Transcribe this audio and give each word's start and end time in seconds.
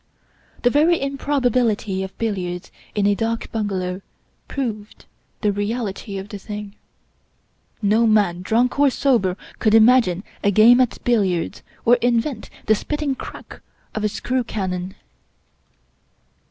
The 0.63 0.71
very 0.71 0.99
improbability 0.99 2.01
of 2.01 2.17
billiards 2.17 2.71
in 2.95 3.05
a 3.05 3.13
dak 3.13 3.51
bungalow 3.51 4.01
proved 4.47 5.05
the 5.41 5.51
reality 5.51 6.17
of 6.17 6.29
the 6.29 6.39
thing. 6.39 6.73
No 7.83 8.07
man— 8.07 8.41
drunk 8.41 8.79
or 8.79 8.89
sober— 8.89 9.37
could 9.59 9.75
imagine 9.75 10.23
a 10.43 10.49
game 10.49 10.81
at 10.81 10.97
billiards, 11.03 11.61
or 11.85 11.97
invent 11.97 12.49
the 12.65 12.73
spitting 12.73 13.13
crack 13.13 13.61
of 13.93 14.03
a 14.03 14.09
"screw 14.09 14.43
cannon." 14.43 14.95